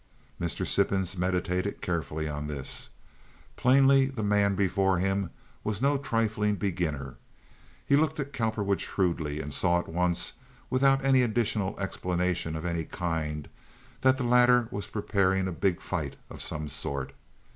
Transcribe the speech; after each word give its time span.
Mr. 0.41 0.65
Sippens 0.65 1.15
meditated 1.15 1.79
carefully 1.79 2.27
on 2.27 2.47
this. 2.47 2.89
Plainly, 3.55 4.07
the 4.07 4.23
man 4.23 4.55
before 4.55 4.97
him 4.97 5.29
was 5.63 5.79
no 5.79 5.99
trifling 5.99 6.55
beginner. 6.55 7.17
He 7.85 7.95
looked 7.95 8.19
at 8.19 8.33
Cowperwood 8.33 8.81
shrewdly 8.81 9.39
and 9.39 9.53
saw 9.53 9.77
at 9.77 9.87
once, 9.87 10.33
without 10.71 11.05
any 11.05 11.21
additional 11.21 11.79
explanation 11.79 12.55
of 12.55 12.65
any 12.65 12.85
kind, 12.85 13.47
that 14.01 14.17
the 14.17 14.23
latter 14.23 14.67
was 14.71 14.87
preparing 14.87 15.47
a 15.47 15.51
big 15.51 15.81
fight 15.81 16.15
of 16.31 16.41
some 16.41 16.67
sort. 16.67 17.13